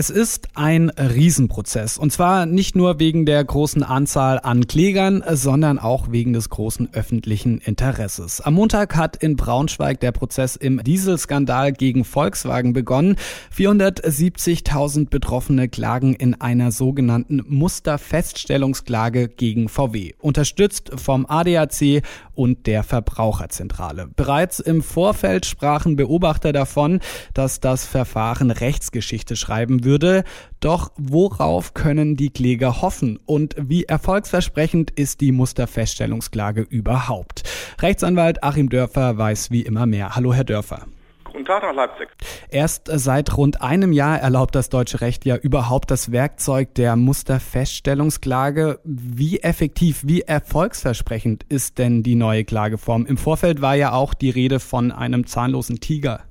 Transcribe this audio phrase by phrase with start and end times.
[0.00, 1.98] Es ist ein Riesenprozess.
[1.98, 6.90] Und zwar nicht nur wegen der großen Anzahl an Klägern, sondern auch wegen des großen
[6.94, 8.40] öffentlichen Interesses.
[8.40, 13.16] Am Montag hat in Braunschweig der Prozess im Dieselskandal gegen Volkswagen begonnen.
[13.52, 22.04] 470.000 Betroffene klagen in einer sogenannten Musterfeststellungsklage gegen VW, unterstützt vom ADAC
[22.36, 24.10] und der Verbraucherzentrale.
[24.14, 27.00] Bereits im Vorfeld sprachen Beobachter davon,
[27.34, 30.22] dass das Verfahren Rechtsgeschichte schreiben würde.
[30.60, 37.42] Doch worauf können die Kläger hoffen und wie erfolgsversprechend ist die Musterfeststellungsklage überhaupt?
[37.80, 40.14] Rechtsanwalt Achim Dörfer weiß wie immer mehr.
[40.14, 40.86] Hallo, Herr Dörfer.
[41.24, 42.08] Guten Tag nach Leipzig.
[42.50, 48.80] Erst seit rund einem Jahr erlaubt das deutsche Recht ja überhaupt das Werkzeug der Musterfeststellungsklage.
[48.84, 53.06] Wie effektiv, wie erfolgsversprechend ist denn die neue Klageform?
[53.06, 56.27] Im Vorfeld war ja auch die Rede von einem zahnlosen Tiger.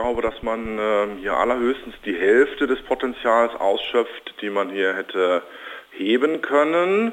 [0.00, 4.94] Ich glaube, dass man äh, hier allerhöchstens die Hälfte des Potenzials ausschöpft, die man hier
[4.94, 5.42] hätte
[5.90, 7.12] heben können.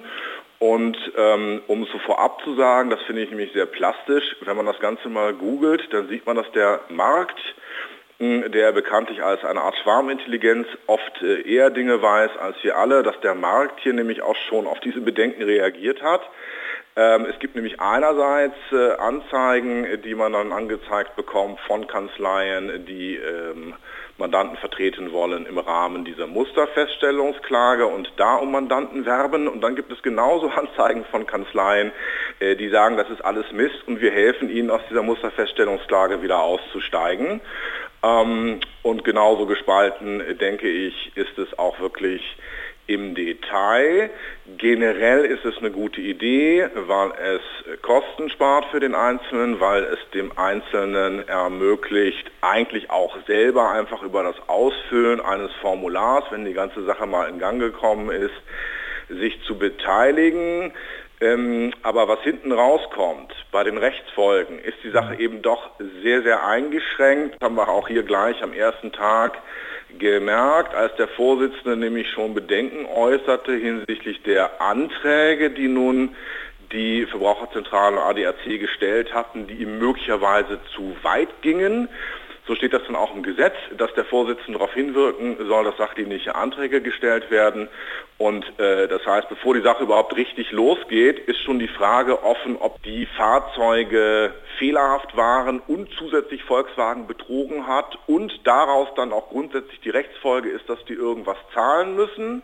[0.60, 4.66] Und ähm, um so vorab zu sagen, das finde ich nämlich sehr plastisch, wenn man
[4.66, 7.38] das Ganze mal googelt, dann sieht man, dass der Markt,
[8.20, 13.04] hm, der bekanntlich als eine Art Schwarmintelligenz oft äh, eher Dinge weiß als wir alle,
[13.04, 16.22] dass der Markt hier nämlich auch schon auf diese Bedenken reagiert hat.
[16.98, 23.18] Ähm, es gibt nämlich einerseits äh, Anzeigen, die man dann angezeigt bekommt von Kanzleien, die
[23.18, 23.76] ähm,
[24.18, 29.48] Mandanten vertreten wollen im Rahmen dieser Musterfeststellungsklage und da um Mandanten werben.
[29.48, 31.92] Und dann gibt es genauso Anzeigen von Kanzleien,
[32.40, 36.42] äh, die sagen, das ist alles Mist und wir helfen ihnen aus dieser Musterfeststellungsklage wieder
[36.42, 37.42] auszusteigen.
[38.02, 42.24] Ähm, und genauso gespalten, denke ich, ist es auch wirklich
[42.88, 44.10] im Detail.
[44.58, 50.00] Generell ist es eine gute Idee, weil es Kosten spart für den Einzelnen, weil es
[50.14, 56.84] dem Einzelnen ermöglicht, eigentlich auch selber einfach über das Ausfüllen eines Formulars, wenn die ganze
[56.86, 58.34] Sache mal in Gang gekommen ist,
[59.10, 60.72] sich zu beteiligen.
[61.20, 65.72] Ähm, aber was hinten rauskommt bei den Rechtsfolgen, ist die Sache eben doch
[66.04, 67.42] sehr, sehr eingeschränkt.
[67.42, 69.40] Haben wir auch hier gleich am ersten Tag
[69.98, 76.16] gemerkt, als der Vorsitzende nämlich schon Bedenken äußerte hinsichtlich der Anträge, die nun
[76.72, 81.88] die Verbraucherzentrale ADAC gestellt hatten, die ihm möglicherweise zu weit gingen.
[82.48, 86.36] So steht das dann auch im Gesetz, dass der Vorsitzende darauf hinwirken soll, dass sachdienliche
[86.36, 87.68] Anträge gestellt werden.
[88.18, 92.56] Und äh, das heißt, bevor die Sache überhaupt richtig losgeht, ist schon die Frage offen,
[92.58, 99.82] ob die Fahrzeuge fehlerhaft waren und zusätzlich Volkswagen betrogen hat und daraus dann auch grundsätzlich
[99.82, 102.44] die Rechtsfolge ist, dass die irgendwas zahlen müssen.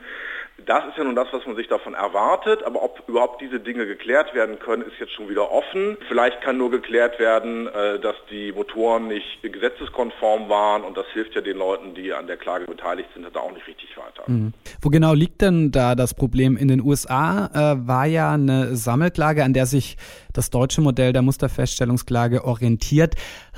[0.65, 3.85] Das ist ja nun das, was man sich davon erwartet, aber ob überhaupt diese Dinge
[3.85, 5.97] geklärt werden können, ist jetzt schon wieder offen.
[6.07, 11.35] Vielleicht kann nur geklärt werden, äh, dass die Motoren nicht gesetzeskonform waren und das hilft
[11.35, 14.23] ja den Leuten, die an der Klage beteiligt sind, da auch nicht richtig weiter.
[14.27, 14.53] Mhm.
[14.81, 16.55] Wo genau liegt denn da das Problem?
[16.55, 19.97] In den USA äh, war ja eine Sammelklage, an der sich
[20.33, 23.15] das deutsche Modell der Musterfeststellungsklage orientiert,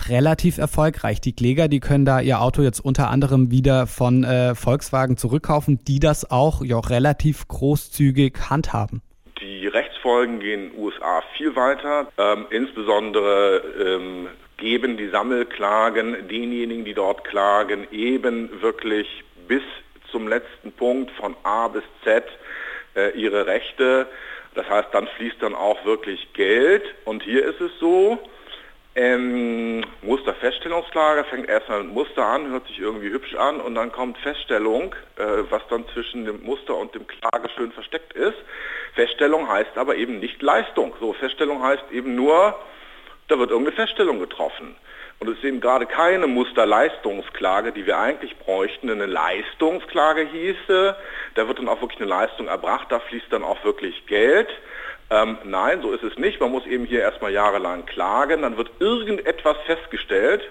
[0.10, 1.22] relativ erfolgreich.
[1.22, 5.80] Die Kläger, die können da ihr Auto jetzt unter anderem wieder von äh, Volkswagen zurückkaufen,
[5.86, 9.02] die das auch ja relativ großzügig handhaben.
[9.42, 12.08] Die Rechtsfolgen gehen in den USA viel weiter.
[12.18, 14.28] Ähm, insbesondere ähm,
[14.58, 19.08] geben die Sammelklagen denjenigen, die dort klagen, eben wirklich
[19.48, 19.62] bis
[20.12, 22.24] zum letzten Punkt von A bis Z
[22.96, 24.08] äh, ihre Rechte.
[24.56, 26.84] Das heißt, dann fließt dann auch wirklich Geld.
[27.04, 28.18] Und hier ist es so,
[28.96, 34.18] ähm, Musterfeststellungsklage fängt erstmal mit Muster an, hört sich irgendwie hübsch an und dann kommt
[34.20, 38.38] Feststellung, äh, was dann zwischen dem Muster und dem Klage schön versteckt ist.
[38.94, 40.96] Feststellung heißt aber eben nicht Leistung.
[41.02, 42.58] So, Feststellung heißt eben nur,
[43.28, 44.78] da wird irgendeine Feststellung getroffen.
[45.20, 48.90] Und es ist eben gerade keine Musterleistungsklage, die wir eigentlich bräuchten.
[48.90, 50.96] Eine Leistungsklage hieße,
[51.36, 54.50] da wird dann auch wirklich eine Leistung erbracht, da fließt dann auch wirklich Geld.
[55.10, 56.40] Ähm, nein, so ist es nicht.
[56.42, 60.42] Man muss eben hier erstmal jahrelang klagen, dann wird irgendetwas festgestellt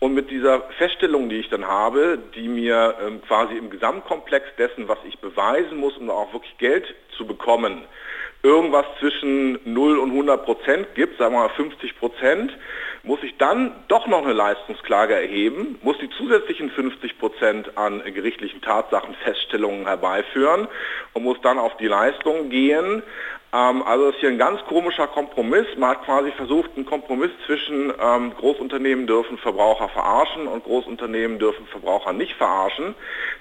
[0.00, 4.88] und mit dieser Feststellung, die ich dann habe, die mir ähm, quasi im Gesamtkomplex dessen,
[4.88, 7.82] was ich beweisen muss, um auch wirklich Geld zu bekommen,
[8.42, 12.52] irgendwas zwischen 0 und 100 Prozent gibt, sagen wir mal 50 Prozent,
[13.02, 18.60] muss ich dann doch noch eine Leistungsklage erheben, muss die zusätzlichen 50 Prozent an gerichtlichen
[18.60, 20.68] Tatsachenfeststellungen herbeiführen
[21.14, 23.02] und muss dann auf die Leistung gehen.
[23.52, 25.66] Ähm, also ist hier ein ganz komischer Kompromiss.
[25.76, 31.66] Man hat quasi versucht, einen Kompromiss zwischen ähm, Großunternehmen dürfen Verbraucher verarschen und Großunternehmen dürfen
[31.66, 32.94] Verbraucher nicht verarschen.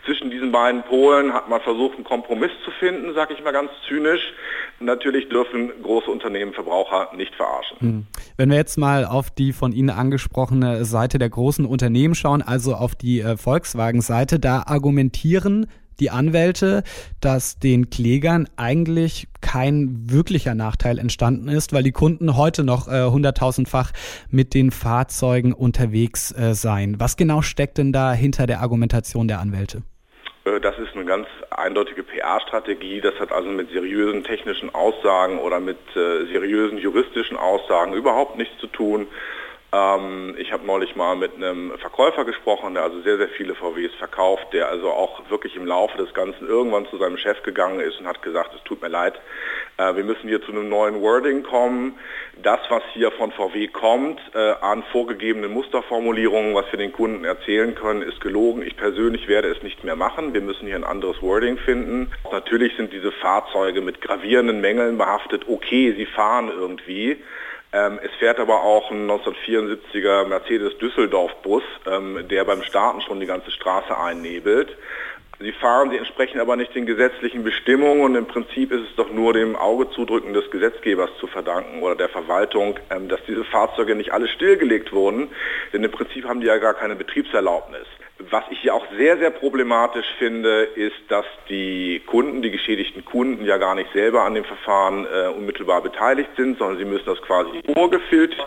[0.06, 3.70] Zwischen diesen beiden Polen hat man versucht, einen Kompromiss zu finden, sage ich mal ganz
[3.88, 4.34] zynisch.
[4.80, 7.78] Natürlich dürfen große Unternehmen Verbraucher nicht verarschen.
[7.80, 8.08] Hm.
[8.38, 12.74] Wenn wir jetzt mal auf die von Ihnen angesprochene Seite der großen Unternehmen schauen, also
[12.74, 15.68] auf die äh, Volkswagen-Seite, da argumentieren
[16.00, 16.84] die Anwälte,
[17.22, 23.06] dass den Klägern eigentlich kein wirklicher Nachteil entstanden ist, weil die Kunden heute noch äh,
[23.06, 23.92] hunderttausendfach
[24.30, 27.00] mit den Fahrzeugen unterwegs äh, seien.
[27.00, 29.84] Was genau steckt denn da hinter der Argumentation der Anwälte?
[30.46, 33.01] Äh, das ist eine ganz eindeutige PR-Strategie.
[33.01, 38.57] Das hat also mit seriösen technischen Aussagen oder mit äh, seriösen juristischen Aussagen überhaupt nichts
[38.60, 39.07] zu tun.
[39.71, 43.94] Ähm, ich habe neulich mal mit einem Verkäufer gesprochen, der also sehr, sehr viele VWs
[44.00, 48.00] verkauft, der also auch wirklich im Laufe des Ganzen irgendwann zu seinem Chef gegangen ist
[48.00, 49.19] und hat gesagt, es tut mir leid,
[49.77, 52.00] äh, wir müssen hier zu einem neuen Wording kommen.
[52.42, 57.75] Das, was hier von VW kommt, äh, an vorgegebenen Musterformulierungen, was wir den Kunden erzählen
[57.75, 58.63] können, ist gelogen.
[58.63, 60.33] Ich persönlich werde es nicht mehr machen.
[60.33, 62.12] Wir müssen hier ein anderes Wording finden.
[62.31, 65.48] Natürlich sind diese Fahrzeuge mit gravierenden Mängeln behaftet.
[65.48, 67.18] Okay, sie fahren irgendwie.
[67.71, 73.19] Ähm, es fährt aber auch ein 1974er Mercedes Düsseldorf Bus, ähm, der beim Starten schon
[73.19, 74.75] die ganze Straße einnebelt.
[75.42, 79.10] Sie fahren, sie entsprechen aber nicht den gesetzlichen Bestimmungen und im Prinzip ist es doch
[79.12, 84.12] nur dem Augezudrücken des Gesetzgebers zu verdanken oder der Verwaltung, ähm, dass diese Fahrzeuge nicht
[84.12, 85.30] alle stillgelegt wurden,
[85.72, 87.86] denn im Prinzip haben die ja gar keine Betriebserlaubnis.
[88.30, 93.45] Was ich hier auch sehr, sehr problematisch finde, ist, dass die Kunden, die geschädigten Kunden
[93.45, 97.21] ja gar nicht selber an dem Verfahren äh, unmittelbar beteiligt sind, sondern sie müssen das
[97.21, 98.45] quasi vorgefiltert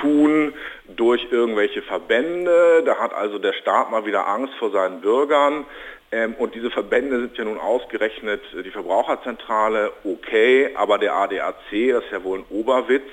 [0.00, 0.54] tun
[0.96, 2.82] durch irgendwelche Verbände.
[2.86, 5.66] Da hat also der Staat mal wieder Angst vor seinen Bürgern.
[6.12, 12.04] Ähm, und diese Verbände sind ja nun ausgerechnet die Verbraucherzentrale, okay, aber der ADAC, das
[12.04, 13.08] ist ja wohl ein Oberwitz,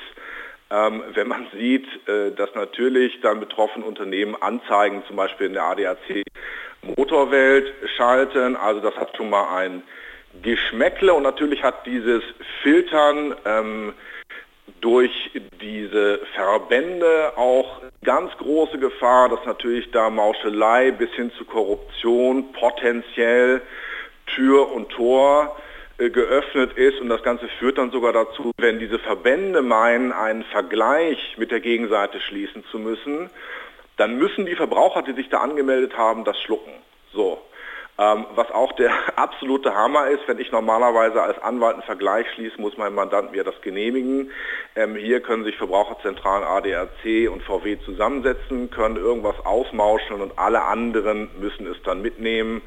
[0.69, 6.23] wenn man sieht, äh, dass natürlich dann betroffene Unternehmen Anzeigen zum Beispiel in der ADAC
[6.95, 9.83] Motorwelt schalten, also das hat schon mal ein
[10.41, 12.23] Geschmäckle und natürlich hat dieses
[12.61, 13.93] Filtern ähm,
[14.79, 22.53] durch diese Verbände auch ganz große Gefahr, dass natürlich da Mauschelei bis hin zu Korruption
[22.53, 23.61] potenziell
[24.27, 25.57] Tür und Tor
[25.99, 31.35] geöffnet ist und das Ganze führt dann sogar dazu, wenn diese Verbände meinen, einen Vergleich
[31.37, 33.29] mit der Gegenseite schließen zu müssen,
[33.97, 36.71] dann müssen die Verbraucher, die sich da angemeldet haben, das schlucken.
[37.11, 37.41] So.
[37.99, 42.61] Ähm, was auch der absolute Hammer ist, wenn ich normalerweise als Anwalt einen Vergleich schließe,
[42.61, 44.31] muss mein Mandant mir das genehmigen.
[44.77, 51.29] Ähm, hier können sich Verbraucherzentralen ADAC und VW zusammensetzen, können irgendwas ausmauschen und alle anderen
[51.41, 52.61] müssen es dann mitnehmen.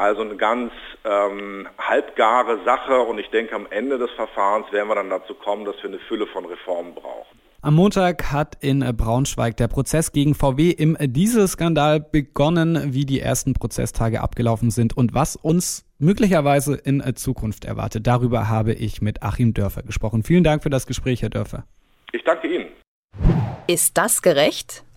[0.00, 0.72] Also eine ganz
[1.04, 5.66] ähm, halbgare Sache und ich denke, am Ende des Verfahrens werden wir dann dazu kommen,
[5.66, 7.38] dass wir eine Fülle von Reformen brauchen.
[7.60, 13.52] Am Montag hat in Braunschweig der Prozess gegen VW im Dieselskandal begonnen, wie die ersten
[13.52, 18.06] Prozesstage abgelaufen sind und was uns möglicherweise in Zukunft erwartet.
[18.06, 20.22] Darüber habe ich mit Achim Dörfer gesprochen.
[20.22, 21.64] Vielen Dank für das Gespräch, Herr Dörfer.
[22.12, 22.68] Ich danke Ihnen.
[23.66, 24.82] Ist das gerecht?